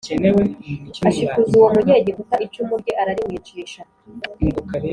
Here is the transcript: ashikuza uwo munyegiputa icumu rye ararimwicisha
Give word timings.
ashikuza 1.09 1.53
uwo 1.57 1.67
munyegiputa 1.73 2.35
icumu 2.45 2.73
rye 2.81 2.93
ararimwicisha 3.01 3.81